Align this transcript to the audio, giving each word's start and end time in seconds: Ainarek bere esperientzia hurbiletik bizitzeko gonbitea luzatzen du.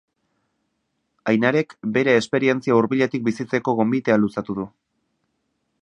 Ainarek 1.33 1.75
bere 1.97 2.15
esperientzia 2.21 2.79
hurbiletik 2.79 3.27
bizitzeko 3.29 3.77
gonbitea 3.83 4.19
luzatzen 4.23 4.61
du. 4.63 4.71